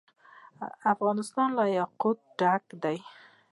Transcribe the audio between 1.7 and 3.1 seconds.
یاقوت ډک دی.